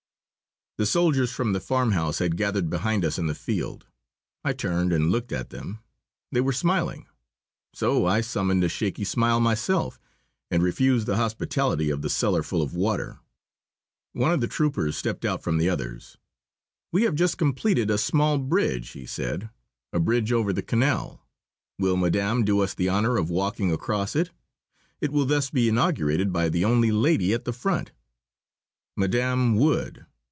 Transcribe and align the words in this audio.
The 0.77 0.85
soldiers 0.87 1.31
from 1.31 1.53
the 1.53 1.59
farmhouse 1.59 2.17
had 2.17 2.35
gathered 2.37 2.67
behind 2.71 3.05
us 3.05 3.19
in 3.19 3.27
the 3.27 3.35
field. 3.35 3.85
I 4.43 4.53
turned 4.53 4.91
and 4.91 5.11
looked 5.11 5.31
at 5.31 5.51
them. 5.51 5.77
They 6.31 6.41
were 6.41 6.53
smiling. 6.53 7.05
So 7.71 8.07
I 8.07 8.21
summoned 8.21 8.63
a 8.63 8.69
shaky 8.69 9.03
smile 9.03 9.39
myself 9.39 9.99
and 10.49 10.63
refused 10.63 11.05
the 11.05 11.17
hospitality 11.17 11.91
of 11.91 12.01
the 12.01 12.09
cellar 12.09 12.41
full 12.41 12.63
of 12.63 12.73
water. 12.73 13.19
One 14.13 14.31
of 14.31 14.41
the 14.41 14.47
troopers 14.47 14.97
stepped 14.97 15.23
out 15.23 15.43
from 15.43 15.57
the 15.59 15.69
others. 15.69 16.17
"We 16.91 17.03
have 17.03 17.13
just 17.13 17.37
completed 17.37 17.91
a 17.91 17.97
small 17.99 18.39
bridge," 18.39 18.91
he 18.91 19.05
said 19.05 19.51
"a 19.93 19.99
bridge 19.99 20.31
over 20.31 20.51
the 20.51 20.63
canal. 20.63 21.21
Will 21.77 21.97
madame 21.97 22.43
do 22.43 22.59
us 22.61 22.73
the 22.73 22.89
honour 22.89 23.17
of 23.17 23.29
walking 23.29 23.71
across 23.71 24.15
it? 24.15 24.31
It 24.99 25.11
will 25.11 25.27
thus 25.27 25.51
be 25.51 25.69
inaugurated 25.69 26.33
by 26.33 26.49
the 26.49 26.65
only 26.65 26.91
lady 26.91 27.33
at 27.33 27.45
the 27.45 27.53
front." 27.53 27.91
Madame 28.97 29.53
would. 29.57 30.07